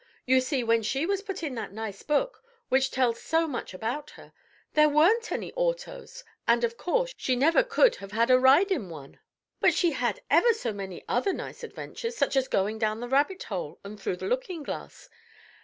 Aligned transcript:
You 0.25 0.41
see, 0.41 0.63
when 0.63 0.81
she 0.81 1.05
was 1.05 1.21
put 1.21 1.43
in 1.43 1.53
that 1.53 1.73
nice 1.73 2.01
book, 2.01 2.43
which 2.69 2.89
tells 2.89 3.21
so 3.21 3.45
much 3.45 3.71
about 3.71 4.09
her, 4.17 4.33
there 4.73 4.89
weren't 4.89 5.31
any 5.31 5.53
autos, 5.53 6.23
and, 6.47 6.63
of 6.63 6.75
course, 6.75 7.13
she 7.15 7.35
never 7.35 7.61
could 7.61 7.97
have 7.97 8.11
had 8.11 8.31
a 8.31 8.39
ride 8.39 8.71
in 8.71 8.89
one. 8.89 9.19
"But 9.59 9.75
she 9.75 9.91
had 9.91 10.23
ever 10.27 10.55
so 10.55 10.73
many 10.73 11.03
other 11.07 11.33
nice 11.33 11.63
adventures, 11.63 12.17
such 12.17 12.35
as 12.35 12.47
going 12.47 12.79
down 12.79 12.99
the 12.99 13.07
rabbit 13.07 13.43
hole 13.43 13.79
and 13.83 14.01
through 14.01 14.17
the 14.17 14.25
looking 14.27 14.63
glass. 14.63 15.07